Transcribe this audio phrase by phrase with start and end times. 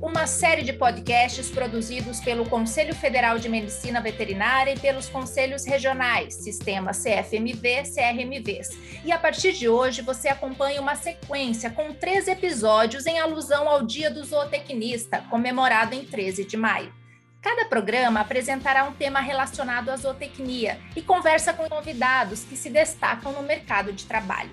[0.00, 6.34] Uma série de podcasts produzidos pelo Conselho Federal de Medicina Veterinária e pelos conselhos regionais,
[6.34, 8.70] Sistema CFMV, CRMVs.
[9.04, 13.82] E a partir de hoje você acompanha uma sequência com três episódios em alusão ao
[13.82, 16.92] Dia do Zootecnista, comemorado em 13 de maio.
[17.42, 23.32] Cada programa apresentará um tema relacionado à zootecnia e conversa com convidados que se destacam
[23.32, 24.50] no mercado de trabalho.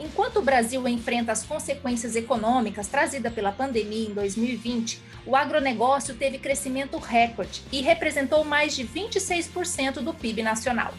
[0.00, 6.38] Enquanto o Brasil enfrenta as consequências econômicas trazidas pela pandemia em 2020, o agronegócio teve
[6.38, 10.94] crescimento recorde e representou mais de 26% do PIB nacional.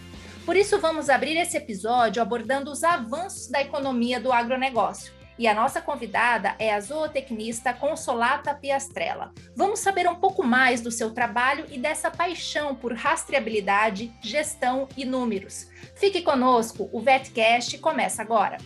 [0.45, 5.11] Por isso, vamos abrir esse episódio abordando os avanços da economia do agronegócio.
[5.39, 9.31] E a nossa convidada é a zootecnista Consolata Piastrella.
[9.55, 15.03] Vamos saber um pouco mais do seu trabalho e dessa paixão por rastreabilidade, gestão e
[15.03, 15.67] números.
[15.95, 18.59] Fique conosco, o VetCast começa agora.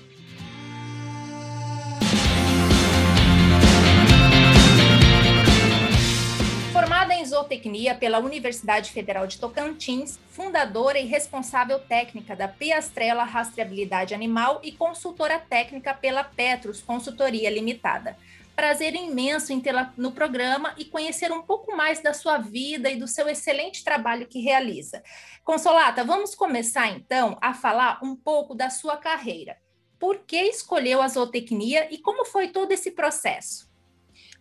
[7.46, 14.72] Zootecnia pela Universidade Federal de Tocantins, fundadora e responsável técnica da Piastrela Rastreabilidade Animal e
[14.72, 18.18] consultora técnica pela Petros Consultoria Limitada.
[18.56, 22.96] Prazer imenso em tê-la no programa e conhecer um pouco mais da sua vida e
[22.96, 25.04] do seu excelente trabalho que realiza.
[25.44, 29.58] Consolata, vamos começar então a falar um pouco da sua carreira.
[30.00, 33.75] Por que escolheu a zootecnia e como foi todo esse processo?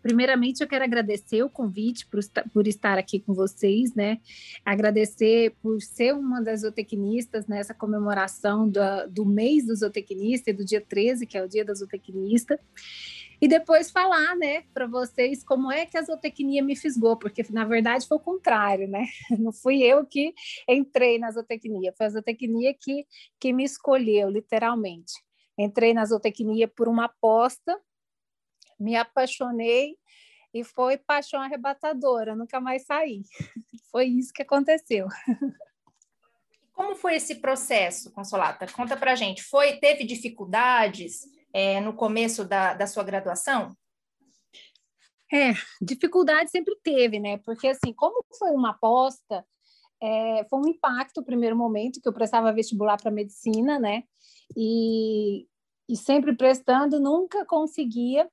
[0.04, 2.20] Primeiramente, eu quero agradecer o convite por,
[2.52, 4.20] por estar aqui com vocês, né?
[4.62, 10.62] Agradecer por ser uma das zootecnistas nessa comemoração do, do mês do zootecnista e do
[10.62, 12.60] dia 13, que é o dia da zootecnista.
[13.40, 17.64] E depois falar, né, para vocês como é que a zootecnia me fisgou, porque na
[17.64, 19.06] verdade foi o contrário, né?
[19.40, 20.34] Não fui eu que
[20.68, 23.06] entrei na zootecnia, foi a zootecnia que,
[23.40, 25.14] que me escolheu, literalmente.
[25.58, 27.74] Entrei na zootecnia por uma aposta
[28.78, 29.96] me apaixonei
[30.52, 33.22] e foi paixão arrebatadora, nunca mais saí.
[33.90, 35.08] Foi isso que aconteceu.
[36.72, 38.66] Como foi esse processo, Consolata?
[38.72, 39.42] Conta pra gente.
[39.44, 41.20] Foi, teve dificuldades
[41.52, 43.76] é, no começo da, da sua graduação?
[45.32, 47.38] É, dificuldade sempre teve, né?
[47.38, 49.46] Porque assim, como foi uma aposta,
[50.02, 54.02] é, foi um impacto no primeiro momento que eu prestava vestibular para medicina, né?
[54.56, 55.46] E,
[55.88, 58.28] e sempre prestando, nunca conseguia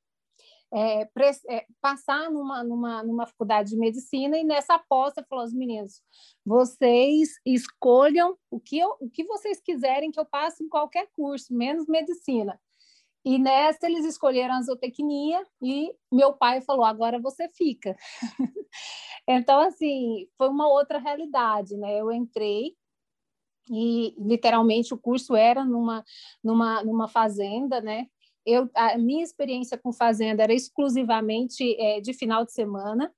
[0.74, 1.02] é,
[1.50, 6.02] é, passar numa, numa, numa faculdade de medicina e nessa aposta falou aos meninos,
[6.46, 11.54] vocês escolham o que, eu, o que vocês quiserem que eu passe em qualquer curso,
[11.54, 12.60] menos medicina.
[13.24, 17.96] E nessa eles escolheram a zootecnia e meu pai falou, agora você fica.
[19.28, 22.00] então, assim, foi uma outra realidade, né?
[22.00, 22.76] Eu entrei
[23.70, 26.04] e literalmente o curso era numa,
[26.44, 28.08] numa, numa fazenda, né?
[28.46, 33.12] Eu, a minha experiência com fazenda era exclusivamente é, de final de semana,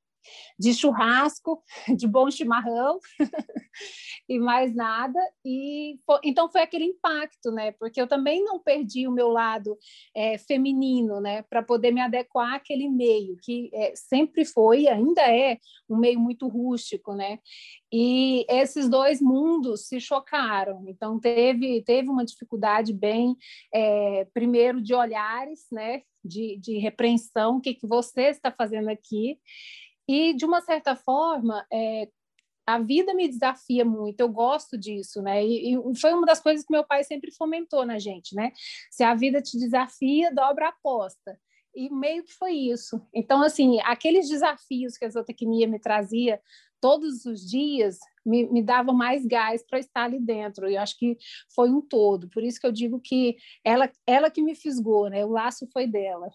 [0.60, 1.62] de churrasco,
[1.98, 3.00] de bom chimarrão
[4.30, 5.20] e mais nada.
[5.46, 7.72] E então foi aquele impacto, né?
[7.74, 9.78] Porque eu também não perdi o meu lado
[10.16, 11.44] é, feminino, né?
[11.44, 15.58] Para poder me adequar àquele meio que é, sempre foi, ainda é
[15.90, 17.40] um meio muito rústico, né?
[17.92, 20.84] E esses dois mundos se chocaram.
[20.88, 23.36] Então teve teve uma dificuldade bem,
[23.74, 26.02] é, primeiro de olhares, né?
[26.24, 29.38] De, de repreensão, o que, que você está fazendo aqui,
[30.08, 32.08] e, de uma certa forma, é,
[32.66, 35.46] a vida me desafia muito, eu gosto disso, né?
[35.46, 38.52] E, e, foi uma das coisas que meu pai sempre fomentou na gente, né?
[38.90, 41.38] Se a vida te desafia, dobra a aposta.
[41.76, 43.02] E meio que foi isso.
[43.14, 46.40] Então, assim, aqueles desafios que a zootecnia me trazia
[46.80, 50.70] todos os dias me, me dava mais gás para estar ali dentro.
[50.70, 51.18] E acho que
[51.56, 52.30] foi um todo.
[52.30, 55.26] Por isso que eu digo que ela, ela que me fisgou, né?
[55.26, 56.30] O laço foi dela.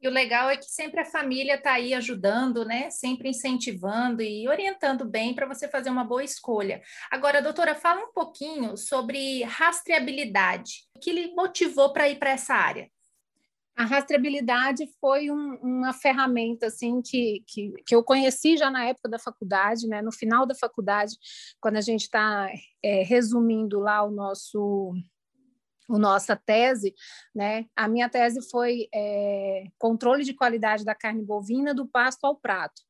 [0.00, 2.90] E o legal é que sempre a família está aí ajudando, né?
[2.90, 6.82] Sempre incentivando e orientando bem para você fazer uma boa escolha.
[7.10, 10.86] Agora, doutora, fala um pouquinho sobre rastreabilidade.
[10.94, 12.90] O que lhe motivou para ir para essa área?
[13.76, 19.06] A rastreabilidade foi um, uma ferramenta assim que, que, que, eu conheci já na época
[19.06, 20.00] da faculdade, né?
[20.00, 21.14] no final da faculdade,
[21.60, 22.50] quando a gente está
[22.82, 24.94] é, resumindo lá o nosso
[25.88, 26.94] a nossa tese,
[27.34, 27.66] né?
[27.76, 32.82] A minha tese foi é, controle de qualidade da carne bovina do pasto ao prato.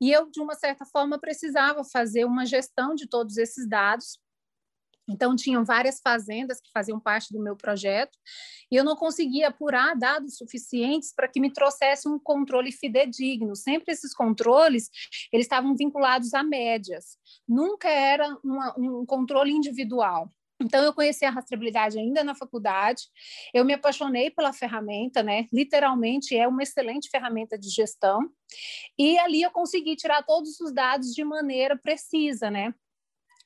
[0.00, 4.18] E eu, de uma certa forma, precisava fazer uma gestão de todos esses dados.
[5.10, 8.16] Então, tinham várias fazendas que faziam parte do meu projeto,
[8.70, 13.56] e eu não conseguia apurar dados suficientes para que me trouxesse um controle fidedigno.
[13.56, 14.90] Sempre esses controles,
[15.32, 17.16] eles estavam vinculados a médias.
[17.48, 20.30] Nunca era uma, um controle individual.
[20.60, 23.04] Então, eu conheci a rastreabilidade ainda na faculdade,
[23.54, 25.46] eu me apaixonei pela ferramenta, né?
[25.52, 28.20] Literalmente é uma excelente ferramenta de gestão,
[28.98, 32.74] e ali eu consegui tirar todos os dados de maneira precisa, né?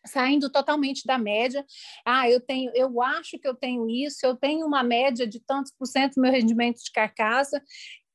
[0.07, 1.65] Saindo totalmente da média.
[2.07, 5.73] Ah, eu tenho, eu acho que eu tenho isso, eu tenho uma média de tantos
[5.79, 7.63] por cento do meu rendimento de carcaça,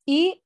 [0.07, 0.39] e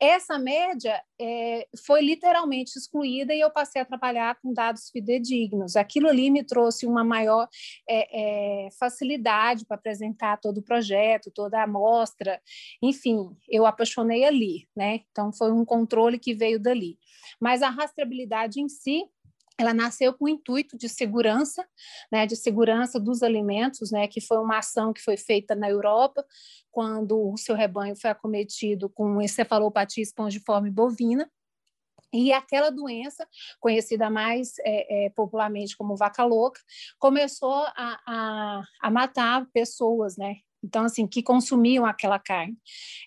[0.00, 5.74] essa média é, foi literalmente excluída e eu passei a trabalhar com dados fidedignos.
[5.74, 7.48] Aquilo ali me trouxe uma maior
[7.88, 12.40] é, é, facilidade para apresentar todo o projeto, toda a amostra,
[12.82, 15.00] enfim, eu apaixonei ali, né?
[15.10, 16.98] Então foi um controle que veio dali.
[17.40, 19.04] Mas a rastreabilidade em si
[19.58, 21.66] ela nasceu com o intuito de segurança,
[22.12, 26.24] né, de segurança dos alimentos, né, que foi uma ação que foi feita na Europa,
[26.70, 31.30] quando o seu rebanho foi acometido com encefalopatia espongiforme bovina,
[32.12, 33.26] e aquela doença,
[33.60, 36.60] conhecida mais é, é, popularmente como vaca louca,
[36.98, 40.36] começou a, a, a matar pessoas, né?
[40.62, 42.56] Então assim que consumiam aquela carne.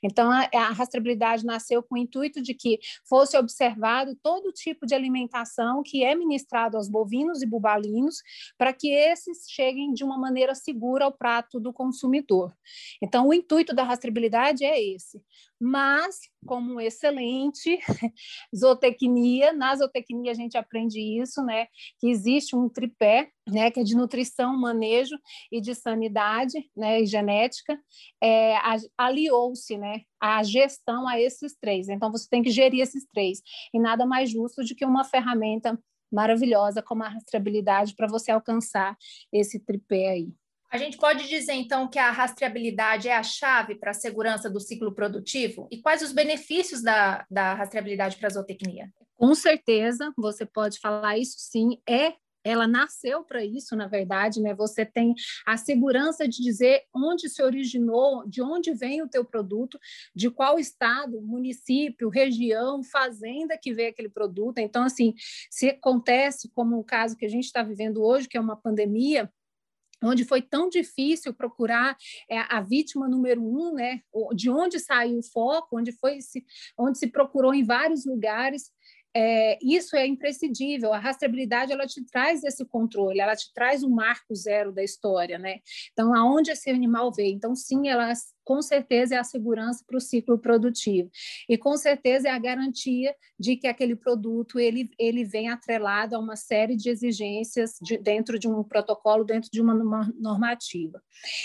[0.03, 4.95] Então a, a, rastreabilidade nasceu com o intuito de que fosse observado todo tipo de
[4.95, 8.21] alimentação que é ministrado aos bovinos e bubalinos,
[8.57, 12.53] para que esses cheguem de uma maneira segura ao prato do consumidor.
[13.01, 15.21] Então o intuito da rastreabilidade é esse
[15.59, 17.77] mas como excelente
[18.55, 21.67] zootecnia, na zootecnia a gente aprende isso, né,
[21.99, 25.17] que existe um tripé, né, que é de nutrição, manejo
[25.51, 27.77] e de sanidade, né, e genética,
[28.23, 28.55] é,
[28.97, 31.89] aliou-se, né, a gestão a esses três.
[31.89, 33.41] Então você tem que gerir esses três
[33.73, 35.77] e nada mais justo do que uma ferramenta
[36.11, 38.97] maravilhosa como a rastreabilidade para você alcançar
[39.31, 40.33] esse tripé aí.
[40.71, 44.59] A gente pode dizer, então, que a rastreabilidade é a chave para a segurança do
[44.59, 45.67] ciclo produtivo?
[45.71, 48.91] E quais os benefícios da, da rastreabilidade para a zootecnia?
[49.17, 52.13] Com certeza, você pode falar isso sim, é
[52.43, 54.53] ela nasceu para isso, na verdade, né?
[54.53, 55.13] Você tem
[55.45, 59.77] a segurança de dizer onde se originou, de onde vem o teu produto,
[60.15, 64.59] de qual estado, município, região, fazenda que veio aquele produto.
[64.59, 65.13] Então, assim,
[65.49, 69.29] se acontece como o caso que a gente está vivendo hoje, que é uma pandemia,
[70.03, 71.97] onde foi tão difícil procurar
[72.29, 74.01] é, a vítima número um, né?
[74.33, 76.19] De onde saiu o foco, onde foi
[76.77, 78.71] onde se procurou em vários lugares
[79.15, 80.93] é, isso é imprescindível.
[80.93, 85.37] A rastreabilidade ela te traz esse controle, ela te traz um marco zero da história,
[85.39, 85.59] né?
[85.91, 87.33] Então, aonde esse animal veio?
[87.33, 88.13] Então, sim, ela
[88.49, 91.07] com certeza é a segurança para o ciclo produtivo
[91.47, 96.19] e com certeza é a garantia de que aquele produto ele ele vem atrelado a
[96.19, 99.75] uma série de exigências de, dentro de um protocolo, dentro de uma
[100.19, 100.99] normativa.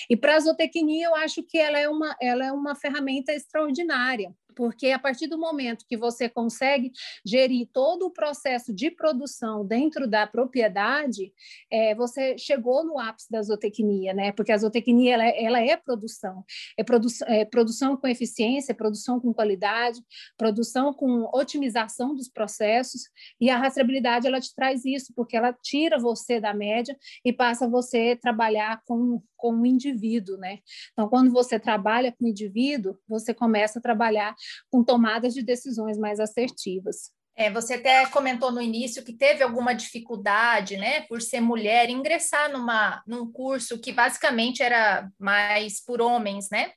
[0.08, 4.34] E para a zootecnia eu acho que ela é uma ela é uma ferramenta extraordinária
[4.54, 6.92] porque a partir do momento que você consegue
[7.24, 11.32] gerir todo o processo de produção dentro da propriedade,
[11.70, 14.32] é, você chegou no ápice da zootecnia, né?
[14.32, 16.44] Porque a zootecnia ela, é, ela é produção,
[16.76, 20.00] é, produ é produção com eficiência, é produção com qualidade,
[20.36, 23.02] produção com otimização dos processos,
[23.40, 27.68] e a rastreabilidade ela te traz isso, porque ela tira você da média e passa
[27.68, 30.60] você a trabalhar com, com o indivíduo, né?
[30.92, 34.34] Então, quando você trabalha com o indivíduo, você começa a trabalhar
[34.70, 37.12] com tomadas de decisões mais assertivas.
[37.36, 42.50] É, você até comentou no início que teve alguma dificuldade, né, por ser mulher, ingressar
[42.50, 46.72] numa, num curso que basicamente era mais por homens, né?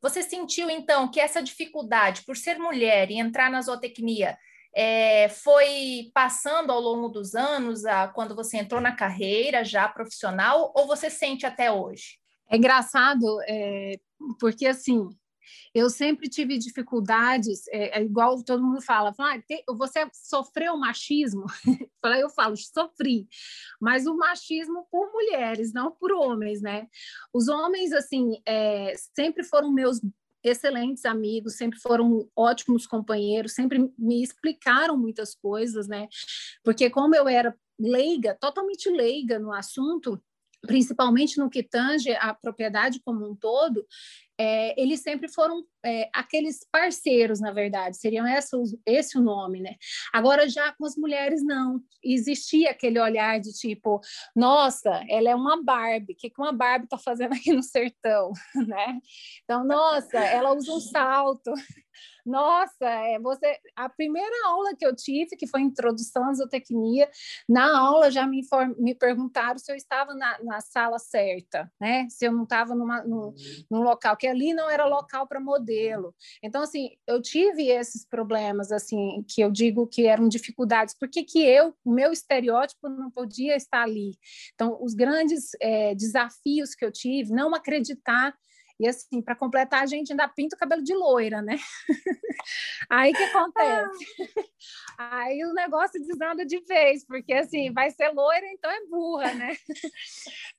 [0.00, 4.38] Você sentiu, então, que essa dificuldade por ser mulher e entrar na zootecnia
[4.74, 10.72] é, foi passando ao longo dos anos, a, quando você entrou na carreira já profissional,
[10.74, 12.18] ou você sente até hoje?
[12.50, 13.98] É engraçado, é,
[14.38, 15.08] porque assim,
[15.74, 20.76] eu sempre tive dificuldades, é, é igual todo mundo fala, fala ah, te, você sofreu
[20.76, 21.46] machismo?
[22.20, 23.26] eu falo, sofri,
[23.80, 26.88] mas o machismo por mulheres, não por homens, né?
[27.32, 30.00] Os homens, assim, é, sempre foram meus
[30.42, 36.08] excelentes amigos, sempre foram ótimos companheiros, sempre me explicaram muitas coisas, né?
[36.64, 40.22] Porque como eu era leiga, totalmente leiga no assunto,
[40.66, 43.86] principalmente no que tange a propriedade como um todo,
[44.42, 49.76] é, eles sempre foram é, aqueles parceiros, na verdade, seriam essa, esse o nome, né?
[50.12, 51.80] Agora, já com as mulheres, não.
[52.02, 54.00] Existia aquele olhar de tipo,
[54.34, 58.32] nossa, ela é uma Barbie, o que, que uma Barbie está fazendo aqui no sertão,
[58.66, 58.98] né?
[59.44, 61.52] Então, nossa, ela usa um salto.
[62.24, 67.10] Nossa, é, você a primeira aula que eu tive, que foi introdução à zootecnia,
[67.48, 72.06] na aula já me, inform, me perguntaram se eu estava na, na sala certa, né?
[72.08, 73.34] Se eu não estava num,
[73.70, 76.14] num local que ali não era local para modelo.
[76.42, 80.94] Então, assim, eu tive esses problemas, assim, que eu digo que eram dificuldades.
[80.98, 84.12] Por que, que eu, o meu estereótipo não podia estar ali?
[84.54, 88.34] Então, os grandes é, desafios que eu tive, não acreditar
[88.82, 91.56] e assim, para completar, a gente ainda pinta o cabelo de loira, né?
[92.90, 94.04] Aí que acontece?
[94.98, 99.56] Aí o negócio desanda de vez, porque assim, vai ser loira, então é burra, né?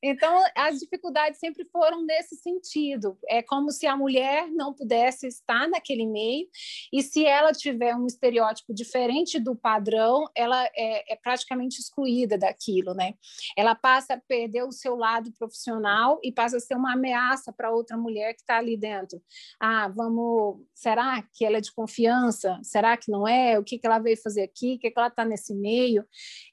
[0.06, 3.18] Então, as dificuldades sempre foram nesse sentido.
[3.30, 6.46] É como se a mulher não pudesse estar naquele meio,
[6.92, 12.94] e se ela tiver um estereótipo diferente do padrão, ela é, é praticamente excluída daquilo,
[12.94, 13.14] né?
[13.58, 17.72] Ela passa a perder o seu lado profissional e passa a ser uma ameaça para
[17.72, 19.22] outra mulher mulher que está ali dentro.
[19.60, 20.62] Ah, vamos.
[20.74, 22.60] Será que ela é de confiança?
[22.62, 23.58] Será que não é?
[23.58, 24.76] O que, que ela veio fazer aqui?
[24.76, 26.06] O que, que ela está nesse meio?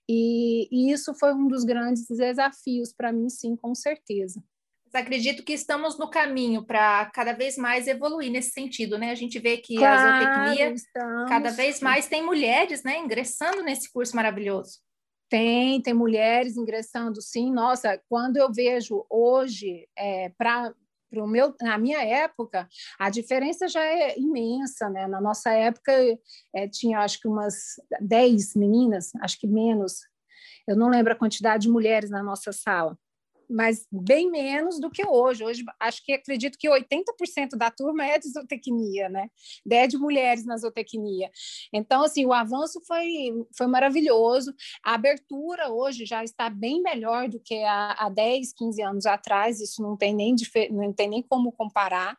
[0.08, 4.42] E, e isso foi um dos grandes desafios para mim, sim, com certeza.
[4.92, 9.12] Mas acredito que estamos no caminho para cada vez mais evoluir nesse sentido, né?
[9.12, 11.28] A gente vê que claro, a zootecnia estamos.
[11.28, 14.80] cada vez mais tem mulheres, né, ingressando nesse curso maravilhoso.
[15.28, 17.52] Tem, tem mulheres ingressando, sim.
[17.52, 20.74] Nossa, quando eu vejo hoje, é, para
[21.10, 25.06] pro meu, na minha época, a diferença já é imensa, né?
[25.06, 25.92] Na nossa época,
[26.54, 27.54] é, tinha acho que umas
[28.00, 29.94] 10 meninas, acho que menos.
[30.66, 32.96] Eu não lembro a quantidade de mulheres na nossa sala
[33.50, 35.44] mas bem menos do que hoje.
[35.44, 39.28] Hoje, acho que acredito que 80% da turma é de zootecnia, né?
[39.70, 41.30] É de mulheres na zootecnia.
[41.72, 44.54] Então, assim, o avanço foi, foi maravilhoso.
[44.84, 49.60] A abertura hoje já está bem melhor do que há, há 10, 15 anos atrás,
[49.60, 50.34] isso não tem nem,
[50.70, 52.16] não tem nem como comparar.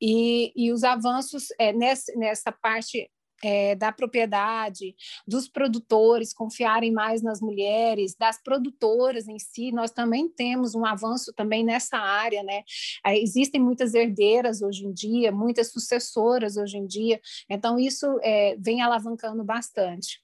[0.00, 3.10] E, e os avanços é, nessa, nessa parte
[3.42, 4.94] é, da propriedade,
[5.26, 11.32] dos produtores confiarem mais nas mulheres, das produtoras em si, nós também temos um avanço
[11.34, 12.62] também nessa área, né?
[13.06, 18.80] Existem muitas herdeiras hoje em dia, muitas sucessoras hoje em dia, então isso é, vem
[18.80, 20.20] alavancando bastante.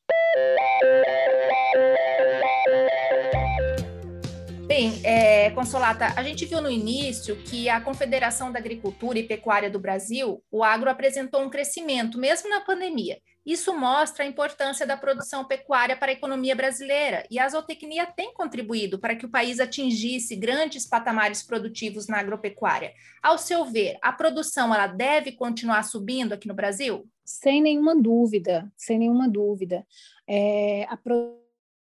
[4.77, 9.71] Bem, é, Consolata, a gente viu no início que a Confederação da Agricultura e Pecuária
[9.71, 13.21] do Brasil, o agro apresentou um crescimento, mesmo na pandemia.
[13.47, 18.35] Isso mostra a importância da produção pecuária para a economia brasileira e a zootecnia tem
[18.35, 22.93] contribuído para que o país atingisse grandes patamares produtivos na agropecuária.
[23.23, 27.09] Ao seu ver, a produção ela deve continuar subindo aqui no Brasil?
[27.25, 29.87] Sem nenhuma dúvida, sem nenhuma dúvida.
[30.29, 31.44] É, a produção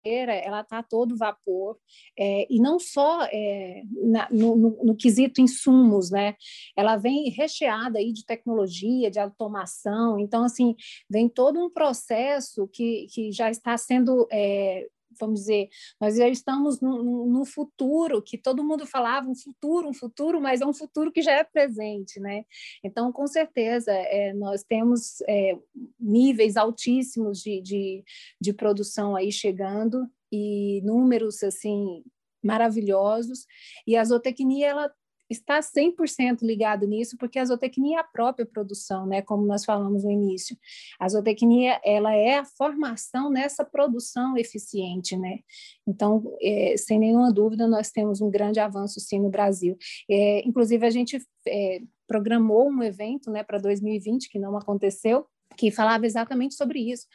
[0.04, 1.78] ela está todo vapor,
[2.18, 6.36] é, e não só é, na, no, no, no, quesito insumos, né?
[6.76, 10.76] Ela vem recheada aí de tecnologia, de automação, então, assim,
[11.10, 14.88] vem todo um processo que, que já está sendo é,
[15.20, 19.94] vamos dizer, nós já estamos no, no, futuro que todo mundo falava, um futuro, um
[19.94, 22.46] futuro, mas é um futuro que já é presente, né?
[22.84, 25.58] Então, com certeza, é, nós temos é,
[26.00, 28.04] níveis altíssimos de, de,
[28.40, 32.04] de produção aí chegando e números, assim,
[32.44, 33.46] maravilhosos,
[33.86, 34.92] e a zootecnia, ela
[35.30, 40.04] está 100% ligado nisso, porque a zootecnia é a própria produção, né, como nós falamos
[40.04, 40.58] no início.
[41.00, 45.40] A zootecnia, ela é a formação nessa produção eficiente, né?
[45.88, 49.78] Então, é, sem nenhuma dúvida, nós temos um grande avanço, sim, no Brasil.
[50.10, 55.72] É, inclusive, a gente é, programou um evento, né, para 2020, que não aconteceu, que
[55.72, 57.06] falava exatamente sobre isso.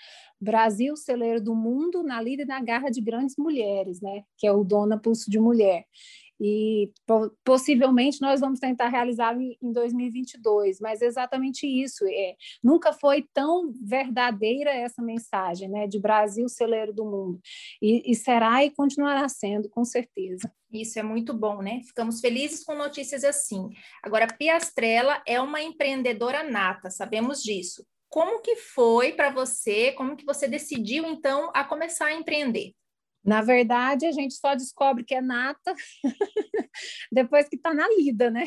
[0.40, 4.24] Brasil, celeiro do mundo, na lida e na garra de grandes mulheres, né?
[4.36, 5.84] Que é o Dona Pulso de Mulher
[6.40, 6.90] e
[7.44, 14.70] possivelmente nós vamos tentar realizar em 2022, mas exatamente isso, é, nunca foi tão verdadeira
[14.70, 17.40] essa mensagem, né, de Brasil celeiro do mundo,
[17.80, 20.50] e, e será e continuará sendo, com certeza.
[20.72, 21.80] Isso é muito bom, né?
[21.84, 23.70] Ficamos felizes com notícias assim.
[24.02, 27.86] Agora, Piastrella é uma empreendedora nata, sabemos disso.
[28.08, 29.92] Como que foi para você?
[29.92, 32.72] Como que você decidiu então a começar a empreender?
[33.24, 35.74] Na verdade, a gente só descobre que é nata
[37.10, 38.46] depois que está na lida, né?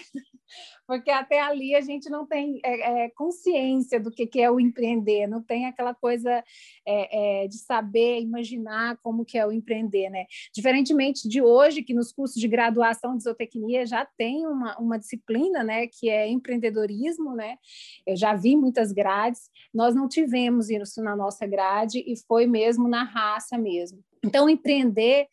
[0.86, 4.60] Porque até ali a gente não tem é, é, consciência do que, que é o
[4.60, 6.44] empreender, não tem aquela coisa
[6.88, 10.26] é, é, de saber, imaginar como que é o empreender, né?
[10.54, 15.64] Diferentemente de hoje, que nos cursos de graduação de zootecnia já tem uma, uma disciplina,
[15.64, 17.58] né, que é empreendedorismo, né?
[18.06, 22.88] Eu já vi muitas grades, nós não tivemos isso na nossa grade e foi mesmo
[22.88, 24.04] na raça mesmo.
[24.28, 25.28] Então, empreender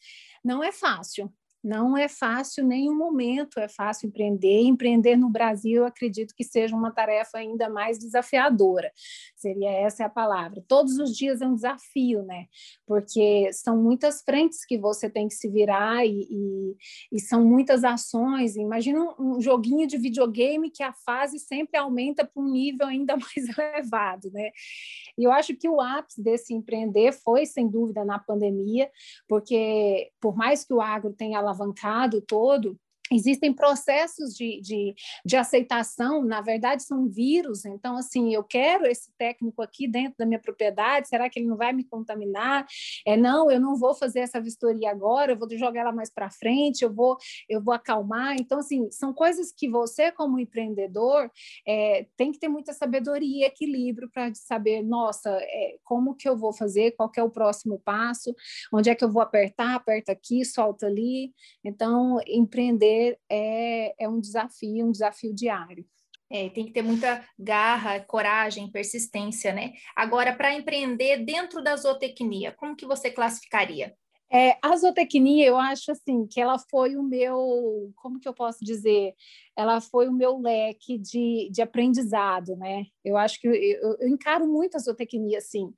[0.45, 1.33] não é fácil.
[1.64, 4.61] Não é fácil nenhum momento, é fácil empreender.
[4.64, 8.92] Empreender no Brasil, acredito que seja uma tarefa ainda mais desafiadora.
[9.35, 10.62] Seria essa a palavra.
[10.68, 12.47] Todos os dias é um desafio, né?
[12.87, 16.76] Porque são muitas frentes que você tem que se virar e, e,
[17.12, 18.56] e são muitas ações.
[18.56, 23.16] Imagina um, um joguinho de videogame que a fase sempre aumenta para um nível ainda
[23.16, 24.50] mais elevado, né?
[25.16, 28.90] E eu acho que o ápice desse empreender foi, sem dúvida, na pandemia,
[29.26, 32.77] porque por mais que o agro tenha alavancado todo,
[33.13, 34.95] existem processos de, de,
[35.25, 40.25] de, aceitação, na verdade são vírus, então assim, eu quero esse técnico aqui dentro da
[40.25, 42.67] minha propriedade, será que ele não vai me contaminar?
[43.07, 46.31] É, não, eu não vou fazer essa vistoria agora, eu vou jogar ela mais para
[46.31, 47.19] frente, eu vou,
[47.49, 51.31] eu vou acalmar, então assim, são coisas que você como empreendedor
[51.67, 56.37] é, tem que ter muita sabedoria e equilíbrio para saber, nossa, é, como que eu
[56.37, 58.35] vou fazer, qual é o próximo passo,
[58.73, 61.33] onde é que eu vou apertar, aperta aqui, solta ali,
[61.63, 62.94] então empreender
[63.31, 65.87] é, é um desafio, um desafio diário.
[66.31, 69.73] É, tem que ter muita garra, coragem, persistência, né?
[69.95, 73.95] Agora, para empreender dentro da zootecnia, como que você classificaria?
[74.33, 78.64] É, a zootecnia, eu acho assim que ela foi o meu, como que eu posso
[78.64, 79.14] dizer?
[79.57, 82.87] Ela foi o meu leque de, de aprendizado, né?
[83.04, 83.54] Eu acho que eu,
[84.00, 85.73] eu, encaro muito a zootecnia assim,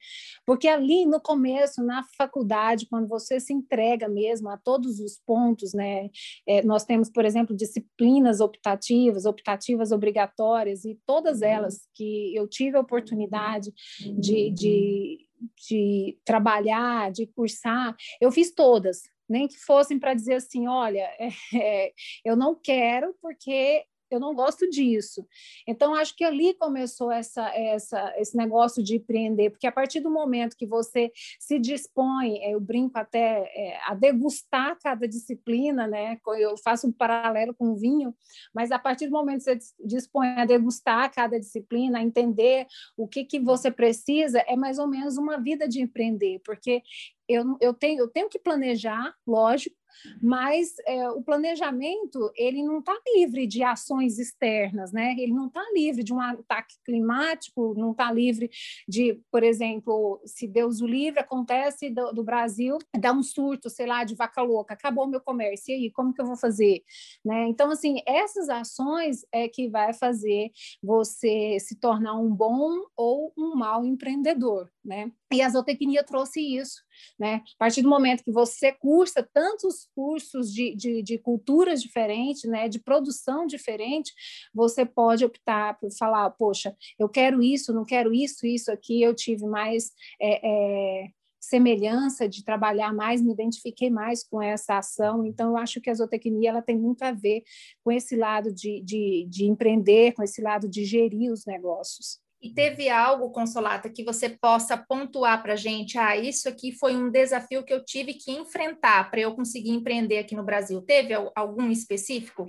[0.46, 5.74] porque ali no começo, na faculdade, quando você se entrega mesmo a todos os pontos,
[5.74, 6.08] né?
[6.46, 11.48] É, nós temos, por exemplo, disciplinas optativas, optativas obrigatórias, e todas uhum.
[11.48, 13.70] elas que eu tive a oportunidade
[14.18, 15.26] de, de
[15.68, 21.08] de trabalhar, de cursar, eu fiz todas, nem que fossem para dizer assim, olha,
[21.54, 21.92] é,
[22.24, 25.26] eu não quero porque eu não gosto disso.
[25.66, 30.10] Então, acho que ali começou essa, essa, esse negócio de empreender, porque a partir do
[30.10, 36.18] momento que você se dispõe, eu brinco até é, a degustar cada disciplina, né?
[36.38, 38.14] Eu faço um paralelo com o vinho,
[38.54, 43.06] mas a partir do momento que você dispõe a degustar cada disciplina, a entender o
[43.08, 46.82] que, que você precisa, é mais ou menos uma vida de empreender, porque
[47.28, 49.76] eu, eu, tenho, eu tenho que planejar, lógico,
[50.22, 55.14] mas é, o planejamento ele não está livre de ações externas, né?
[55.18, 58.50] Ele não está livre de um ataque climático, não está livre
[58.88, 63.86] de, por exemplo, se Deus o livre, acontece do, do, Brasil, dá um surto, sei
[63.86, 66.82] lá, de vaca louca, acabou meu comércio, e aí, como que eu vou fazer?
[67.24, 67.48] Né?
[67.48, 70.50] Então, assim, essas ações é que vai fazer
[70.82, 75.10] você se tornar um bom ou um mau empreendedor, né?
[75.32, 76.82] E a zootecnia trouxe isso,
[77.18, 77.42] né?
[77.54, 82.68] A partir do momento que você cursa tantos cursos de, de, de culturas diferentes, né?
[82.68, 84.12] De produção diferente,
[84.54, 89.14] você pode optar por falar, poxa, eu quero isso, não quero isso, isso aqui, eu
[89.14, 91.08] tive mais é, é,
[91.40, 95.24] semelhança de trabalhar mais, me identifiquei mais com essa ação.
[95.24, 97.42] Então, eu acho que a zootecnia ela tem muito a ver
[97.84, 102.20] com esse lado de, de, de empreender, com esse lado de gerir os negócios.
[102.46, 105.98] E teve algo, Consolata, que você possa pontuar para a gente?
[105.98, 110.18] Ah, isso aqui foi um desafio que eu tive que enfrentar para eu conseguir empreender
[110.18, 110.80] aqui no Brasil.
[110.80, 112.48] Teve algum específico?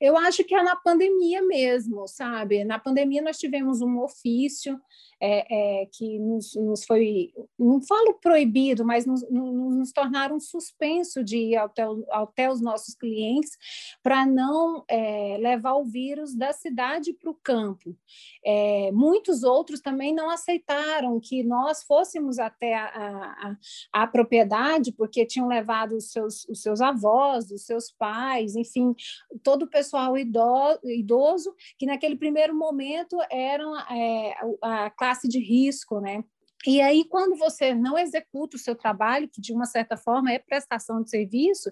[0.00, 2.64] Eu acho que é na pandemia mesmo, sabe?
[2.64, 4.80] Na pandemia nós tivemos um ofício
[5.20, 11.38] é, é, que nos, nos, foi, não falo proibido, mas nos, nos tornaram suspenso de
[11.38, 13.50] ir até, até os nossos clientes
[14.02, 17.96] para não é, levar o vírus da cidade para o campo.
[18.44, 23.56] É, muitos outros também não aceitaram que nós fôssemos até a, a,
[23.92, 28.94] a propriedade, porque tinham levado os seus, os seus avós, os seus pais, enfim,
[29.42, 36.22] todo pessoal idoso, que naquele primeiro momento eram é, a classe classe de risco, né?
[36.66, 40.40] E aí, quando você não executa o seu trabalho, que de uma certa forma é
[40.40, 41.70] prestação de serviço,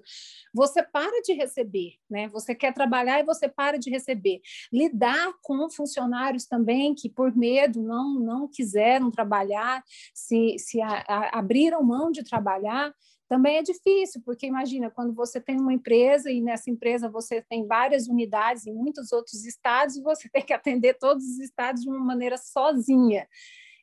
[0.55, 2.29] você para de receber, né?
[2.29, 4.41] Você quer trabalhar e você para de receber.
[4.73, 9.83] Lidar com funcionários também que, por medo, não, não quiseram trabalhar,
[10.15, 12.95] se, se a, a, abriram mão de trabalhar,
[13.29, 17.67] também é difícil, porque imagina, quando você tem uma empresa e nessa empresa você tem
[17.67, 21.99] várias unidades em muitos outros estados, você tem que atender todos os estados de uma
[21.99, 23.27] maneira sozinha.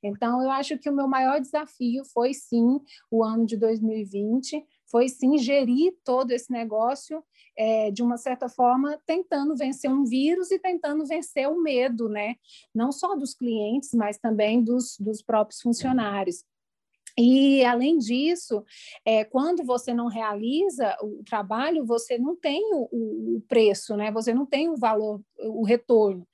[0.04, 5.08] Então, eu acho que o meu maior desafio foi sim o ano de 2020, foi
[5.08, 7.24] sim gerir todo esse negócio
[7.58, 12.36] é, de uma certa forma, tentando vencer um vírus e tentando vencer o medo, né?
[12.76, 16.44] Não só dos clientes, mas também dos, dos próprios funcionários.
[17.18, 18.64] E, além disso,
[19.06, 24.12] é, quando você não realiza o trabalho, você não tem o, o, preço, né?
[24.12, 26.28] você não tem o valor, o retorno.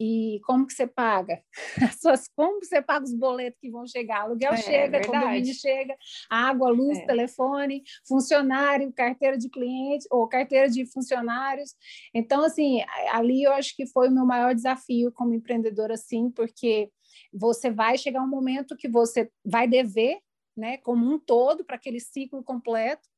[0.00, 1.42] E como que você paga?
[2.00, 4.22] Suas, como você paga os boletos que vão chegar?
[4.22, 5.96] Aluguel é, chega, condomínio chega,
[6.30, 7.06] água, luz, é.
[7.06, 11.74] telefone, funcionário, carteira de cliente ou carteira de funcionários.
[12.14, 16.90] Então, assim, ali eu acho que foi o meu maior desafio como empreendedora, assim, porque
[17.32, 20.18] você vai chegar um momento que você vai dever,
[20.56, 23.08] né, como um todo, para aquele ciclo completo,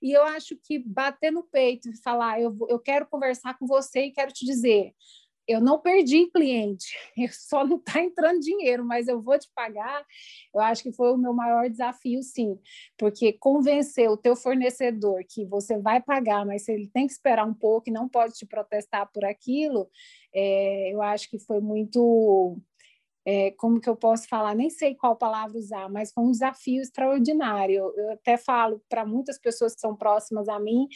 [0.00, 4.06] e eu acho que bater no peito e falar, eu, eu quero conversar com você
[4.06, 4.94] e quero te dizer,
[5.48, 10.04] eu não perdi cliente, eu só não está entrando dinheiro, mas eu vou te pagar.
[10.54, 12.58] Eu acho que foi o meu maior desafio, sim,
[12.98, 17.54] porque convencer o teu fornecedor que você vai pagar, mas ele tem que esperar um
[17.54, 19.88] pouco e não pode te protestar por aquilo,
[20.34, 22.58] é, eu acho que foi muito
[23.26, 26.80] é, como que eu posso falar, nem sei qual palavra usar, mas foi um desafio
[26.80, 27.92] extraordinário.
[27.96, 30.86] Eu até falo para muitas pessoas que são próximas a mim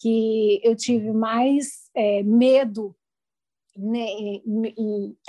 [0.00, 2.94] que eu tive mais é, medo
[3.76, 4.04] né,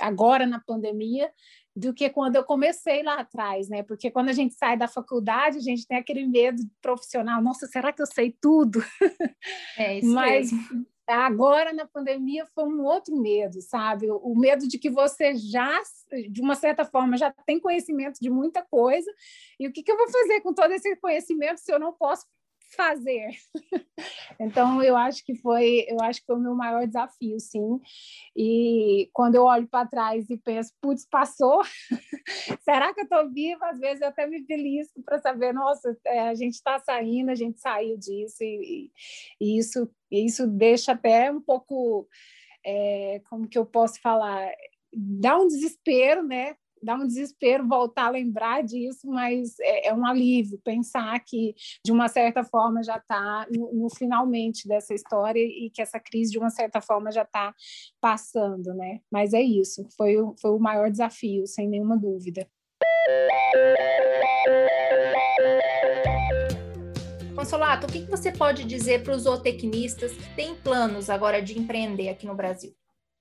[0.00, 1.30] agora na pandemia
[1.76, 3.84] do que quando eu comecei lá atrás, né?
[3.84, 7.92] Porque quando a gente sai da faculdade, a gente tem aquele medo profissional, nossa, será
[7.92, 8.82] que eu sei tudo?
[9.76, 10.86] É isso Mas mesmo.
[11.08, 14.10] Agora, na pandemia, foi um outro medo, sabe?
[14.10, 15.80] O medo de que você já,
[16.30, 19.10] de uma certa forma, já tem conhecimento de muita coisa,
[19.58, 22.26] e o que, que eu vou fazer com todo esse conhecimento se eu não posso
[22.76, 23.30] fazer.
[24.38, 27.80] então eu acho que foi, eu acho que foi o meu maior desafio, sim.
[28.36, 31.62] E quando eu olho para trás e penso, putz, passou.
[32.62, 33.70] Será que eu estou viva?
[33.70, 37.34] Às vezes eu até me belisco para saber, nossa, é, a gente está saindo, a
[37.34, 38.90] gente saiu disso e,
[39.40, 42.06] e isso, isso deixa até um pouco,
[42.64, 44.50] é, como que eu posso falar,
[44.92, 46.56] dá um desespero, né?
[46.82, 51.92] Dá um desespero voltar a lembrar disso, mas é, é um alívio pensar que, de
[51.92, 56.38] uma certa forma, já está no, no, finalmente dessa história e que essa crise, de
[56.38, 57.54] uma certa forma, já está
[58.00, 59.00] passando, né?
[59.10, 62.48] Mas é isso, foi, foi o maior desafio, sem nenhuma dúvida.
[67.34, 72.08] Consolato, o que você pode dizer para os zootecnistas que têm planos agora de empreender
[72.08, 72.74] aqui no Brasil?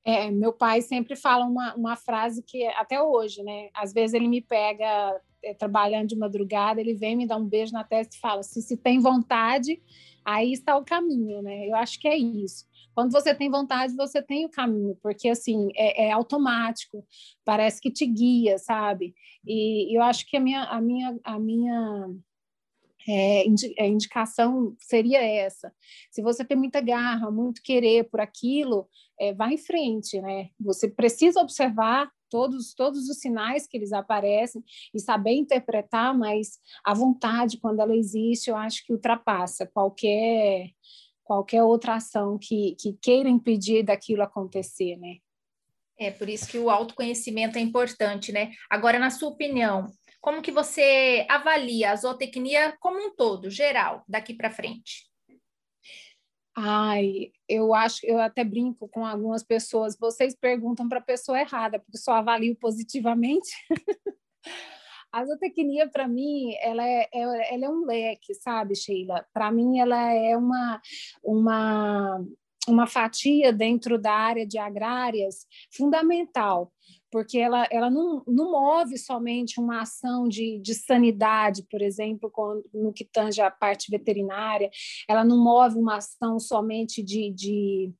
[0.07, 3.67] É, meu pai sempre fala uma, uma frase que até hoje, né?
[3.73, 7.73] Às vezes ele me pega é, trabalhando de madrugada, ele vem me dar um beijo
[7.73, 9.81] na testa e fala: se, se tem vontade,
[10.23, 11.67] aí está o caminho, né?
[11.67, 12.65] Eu acho que é isso.
[12.95, 17.05] Quando você tem vontade, você tem o caminho, porque assim é, é automático,
[17.43, 19.13] parece que te guia, sabe?
[19.45, 22.07] E eu acho que a minha, a minha, a minha
[23.07, 23.45] é,
[23.77, 25.71] é indicação seria essa.
[26.11, 28.87] Se você tem muita garra, muito querer por aquilo,
[29.19, 30.49] é, vá em frente, né?
[30.59, 34.61] Você precisa observar todos todos os sinais que eles aparecem
[34.93, 40.71] e saber interpretar, mas a vontade quando ela existe, eu acho que ultrapassa qualquer
[41.23, 45.17] qualquer outra ação que, que queira impedir daquilo acontecer, né?
[45.99, 48.51] É por isso que o autoconhecimento é importante, né?
[48.69, 49.87] Agora, na sua opinião,
[50.21, 55.08] como que você avalia a zootecnia como um todo, geral, daqui para frente?
[56.60, 61.77] Ai, eu acho, eu até brinco com algumas pessoas, vocês perguntam para a pessoa errada,
[61.80, 63.51] porque só avalio positivamente.
[65.12, 69.23] a zootecnia, para mim, ela é, é, ela é um leque, sabe, Sheila?
[69.32, 70.82] Para mim, ela é uma,
[71.23, 72.25] uma,
[72.67, 76.73] uma fatia dentro da área de agrárias fundamental
[77.11, 82.31] porque ela, ela não, não move somente uma ação de, de sanidade, por exemplo,
[82.73, 84.69] no que tange a parte veterinária,
[85.07, 87.93] ela não move uma ação somente de, de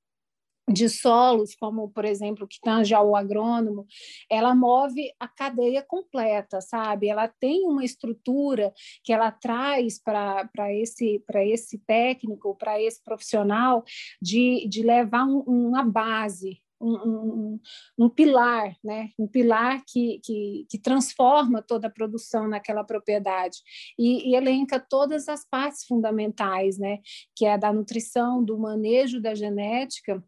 [0.70, 3.86] de solos, como, por exemplo, que tange ao agrônomo,
[4.30, 7.08] ela move a cadeia completa, sabe?
[7.08, 13.84] Ela tem uma estrutura que ela traz para esse, esse técnico, para esse profissional,
[14.22, 17.60] de, de levar um, uma base, um,
[17.98, 19.10] um, pilar, né?
[19.18, 23.58] um pilar que, que, que, transforma toda a produção naquela propriedade
[23.98, 27.00] e, e, elenca todas as partes fundamentais, né?
[27.36, 30.24] que é a da nutrição, do manejo da genética,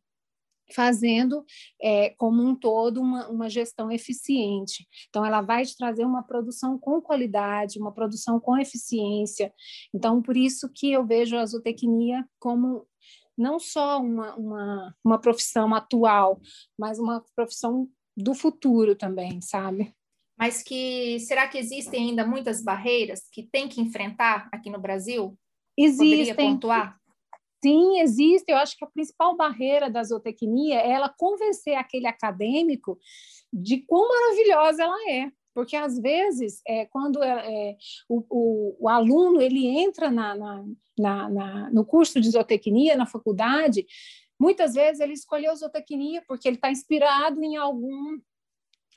[0.73, 1.43] fazendo
[1.81, 4.87] é, como um todo uma, uma gestão eficiente.
[5.09, 9.53] Então, ela vai te trazer uma produção com qualidade, uma produção com eficiência.
[9.93, 12.87] Então, por isso que eu vejo a zootecnia como
[13.39, 16.41] não só uma, uma, uma profissão atual,
[16.77, 19.93] mas uma profissão do futuro também, sabe?
[20.37, 25.37] Mas que será que existem ainda muitas barreiras que tem que enfrentar aqui no Brasil?
[25.77, 26.09] Existem.
[26.09, 26.99] Poderia pontuar?
[27.63, 28.49] Sim, existe.
[28.49, 32.97] Eu acho que a principal barreira da zootecnia é ela convencer aquele acadêmico
[33.51, 38.87] de quão maravilhosa ela é porque às vezes é, quando é, é, o, o, o,
[38.87, 40.65] aluno ele entra na, na,
[40.97, 43.85] na, na, no curso de zootecnia na faculdade
[44.39, 48.17] Muitas vezes ele escolheu zootecnia porque ele está inspirado em algum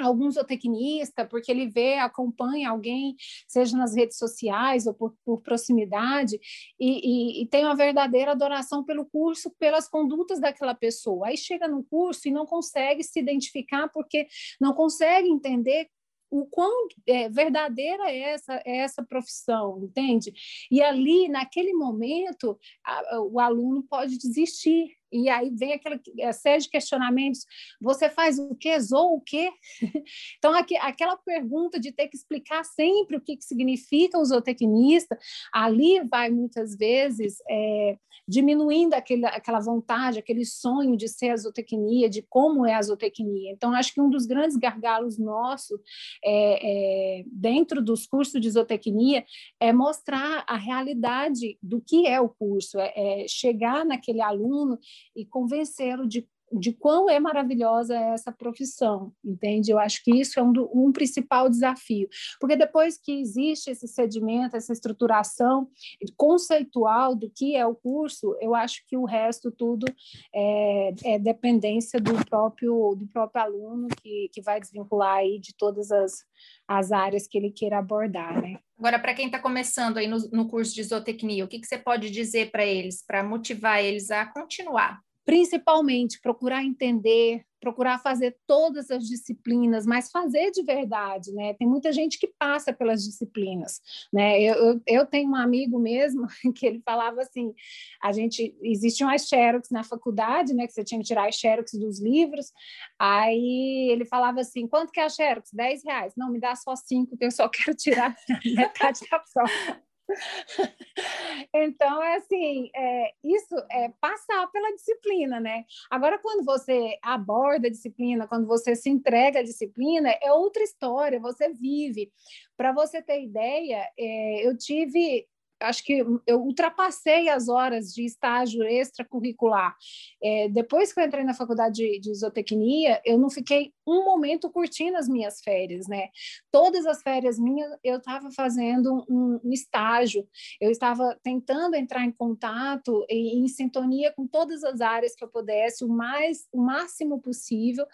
[0.00, 3.14] algum zootecnista, porque ele vê, acompanha alguém,
[3.46, 6.40] seja nas redes sociais ou por, por proximidade,
[6.80, 11.28] e, e, e, tem uma verdadeira adoração pelo curso, pelas condutas daquela pessoa.
[11.28, 14.26] Aí chega no curso e não consegue se identificar porque
[14.60, 15.88] não consegue entender
[16.32, 20.32] o quão é, verdadeira é essa, é essa profissão, entende?
[20.70, 26.00] E ali, naquele momento, a, o aluno pode desistir, e aí vem aquela
[26.32, 27.44] série de questionamentos:
[27.80, 28.78] você faz o quê?
[28.80, 29.50] Zoou o quê?
[30.38, 35.18] então, aqui, aquela pergunta de ter que explicar sempre o que, que significa o zootecnista,
[35.52, 37.96] ali vai muitas vezes é,
[38.26, 43.50] diminuindo aquele, aquela vontade, aquele sonho de ser a zootecnia, de como é a zootecnia.
[43.52, 45.80] Então, acho que um dos grandes gargalos nossos
[46.24, 49.24] é, é, dentro dos cursos de zootecnia
[49.60, 52.92] é mostrar a realidade do que é o curso, é,
[53.24, 54.78] é chegar naquele aluno
[55.14, 59.70] e convencê-lo de de quão é maravilhosa essa profissão, entende?
[59.70, 64.56] Eu acho que isso é um, um principal desafio, porque depois que existe esse sedimento,
[64.56, 65.68] essa estruturação
[66.16, 69.86] conceitual do que é o curso, eu acho que o resto tudo
[70.34, 75.90] é, é dependência do próprio do próprio aluno que, que vai desvincular aí de todas
[75.90, 76.24] as,
[76.68, 78.58] as áreas que ele queira abordar, né?
[78.82, 81.78] Agora, para quem está começando aí no, no curso de zootecnia, o que, que você
[81.78, 84.98] pode dizer para eles, para motivar eles a continuar?
[85.24, 91.54] Principalmente procurar entender procurar fazer todas as disciplinas, mas fazer de verdade, né?
[91.54, 93.80] Tem muita gente que passa pelas disciplinas,
[94.12, 94.42] né?
[94.42, 97.54] Eu, eu, eu tenho um amigo mesmo que ele falava assim,
[98.02, 100.66] a gente existiam as xerox na faculdade, né?
[100.66, 102.52] Que você tinha que tirar as xerox dos livros,
[102.98, 105.52] aí ele falava assim, quanto que é a xerox?
[105.52, 106.14] 10 reais.
[106.16, 109.82] Não, me dá só cinco, que eu só quero tirar metade da prova.
[111.54, 115.64] então, é assim, é, isso é passar pela disciplina, né?
[115.90, 121.20] Agora, quando você aborda a disciplina, quando você se entrega à disciplina, é outra história,
[121.20, 122.12] você vive.
[122.56, 125.26] Para você ter ideia, é, eu tive
[125.62, 129.74] acho que eu ultrapassei as horas de estágio extracurricular.
[130.22, 134.50] É, depois que eu entrei na faculdade de, de zootecnia, eu não fiquei um momento
[134.50, 136.08] curtindo as minhas férias, né?
[136.50, 140.26] Todas as férias minhas eu estava fazendo um, um, estágio,
[140.60, 145.28] eu estava tentando entrar em contato e em sintonia com todas as áreas que eu
[145.28, 147.86] pudesse, o mais, o máximo possível,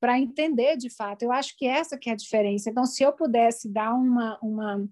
[0.00, 1.22] para entender de fato.
[1.22, 2.70] Eu acho que essa que é a diferença.
[2.70, 4.88] Então, se eu pudesse dar uma, uma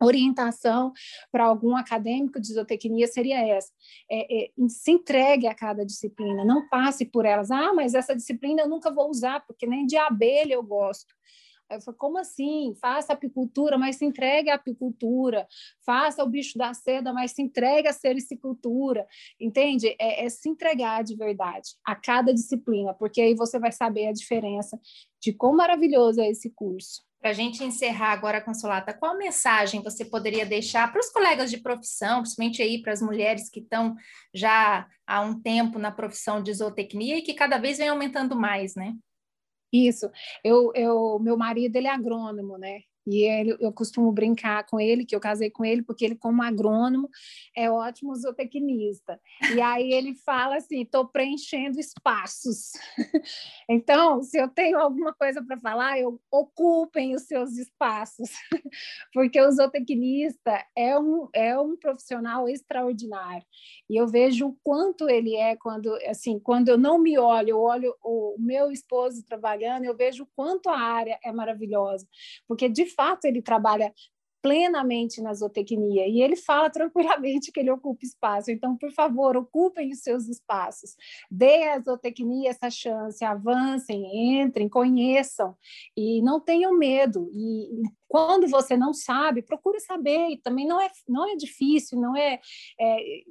[0.00, 0.92] orientação
[1.30, 3.72] para algum acadêmico de zootecnia seria essa:
[4.10, 7.50] é, é, se entregue a cada disciplina, não passe por elas.
[7.50, 11.18] Ah, mas essa disciplina eu nunca vou usar, porque nem de abelha eu gosto.
[11.70, 12.74] Eu falei, como assim?
[12.80, 15.46] Faça apicultura, mas se entregue à apicultura.
[15.84, 19.06] Faça o bicho da seda, mas se entregue à sericicultura.
[19.38, 19.94] Entende?
[20.00, 24.12] É, é se entregar de verdade a cada disciplina, porque aí você vai saber a
[24.12, 24.80] diferença
[25.20, 27.07] de quão maravilhoso é esse curso.
[27.20, 31.58] Para a gente encerrar agora, Consolata, qual mensagem você poderia deixar para os colegas de
[31.58, 33.96] profissão, principalmente aí para as mulheres que estão
[34.32, 38.76] já há um tempo na profissão de zootecnia e que cada vez vem aumentando mais,
[38.76, 38.94] né?
[39.72, 40.10] Isso.
[40.44, 42.80] Eu, eu, meu marido ele é agrônomo, né?
[43.10, 46.42] E ele, eu costumo brincar com ele, que eu casei com ele, porque ele, como
[46.42, 47.08] agrônomo,
[47.56, 49.18] é ótimo zootecnista.
[49.54, 52.72] E aí ele fala assim: estou preenchendo espaços.
[53.68, 58.30] então, se eu tenho alguma coisa para falar, eu ocupem os seus espaços,
[59.14, 63.46] porque o zootecnista é um, é um profissional extraordinário.
[63.88, 67.60] E eu vejo o quanto ele é quando, assim, quando eu não me olho, eu
[67.60, 72.06] olho o meu esposo trabalhando, eu vejo o quanto a área é maravilhosa,
[72.46, 73.92] porque de fato ele trabalha
[74.40, 78.50] plenamente na zootecnia e ele fala tranquilamente que ele ocupa espaço.
[78.50, 80.96] Então, por favor, ocupem os seus espaços,
[81.30, 85.56] dê à zootecnia essa chance, avancem, entrem, conheçam
[85.96, 87.30] e não tenham medo.
[87.34, 90.30] E quando você não sabe, procure saber.
[90.30, 92.40] E também não é não é difícil, não é,
[92.80, 93.22] é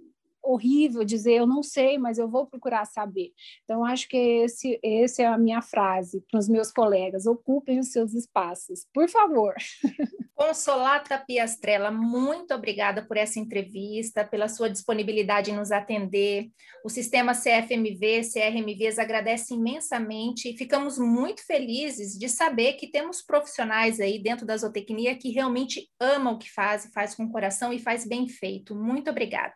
[0.48, 3.32] horrível dizer eu não sei, mas eu vou procurar saber.
[3.64, 7.92] Então, acho que esse, esse é a minha frase para os meus colegas: ocupem os
[7.92, 9.54] seus espaços, por favor.
[10.38, 16.52] Consolata Piastrella, muito obrigada por essa entrevista, pela sua disponibilidade em nos atender.
[16.86, 24.00] O sistema CFMV, CRMVs agradece imensamente e ficamos muito felizes de saber que temos profissionais
[24.00, 28.08] aí dentro da zootecnia que realmente amam o que fazem, faz com coração e faz
[28.08, 28.76] bem feito.
[28.76, 29.56] Muito obrigada.